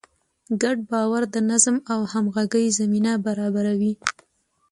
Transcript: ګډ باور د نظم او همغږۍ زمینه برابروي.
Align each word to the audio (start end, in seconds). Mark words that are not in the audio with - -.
ګډ 0.61 0.77
باور 0.91 1.23
د 1.33 1.35
نظم 1.49 1.75
او 1.93 1.99
همغږۍ 2.13 2.65
زمینه 2.79 3.11
برابروي. 3.25 3.93